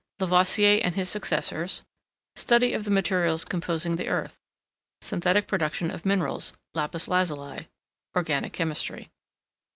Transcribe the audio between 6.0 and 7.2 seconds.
Minerals LAPIS